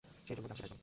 সে 0.27 0.31
জন্য, 0.35 0.45
যা 0.47 0.53
খুশি 0.55 0.61
তাই 0.63 0.69
কর। 0.71 0.79